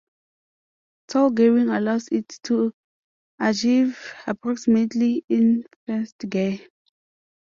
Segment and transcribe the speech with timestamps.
[1.09, 2.73] Tall gearing allows it to
[3.39, 6.57] achieve approximately in first gear.